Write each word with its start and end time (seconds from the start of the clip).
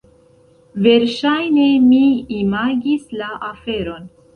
Verŝajne 0.87 1.67
mi 1.85 2.03
imagis 2.41 3.09
la 3.23 3.33
aferon! 3.55 4.15